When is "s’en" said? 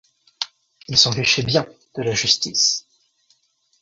0.97-1.11